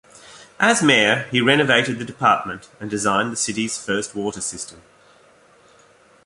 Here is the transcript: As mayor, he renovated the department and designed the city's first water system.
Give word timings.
As 0.59 0.81
mayor, 0.81 1.27
he 1.29 1.41
renovated 1.41 1.99
the 1.99 2.05
department 2.05 2.69
and 2.79 2.89
designed 2.89 3.31
the 3.31 3.35
city's 3.35 3.77
first 3.77 4.15
water 4.15 4.41
system. 4.41 4.81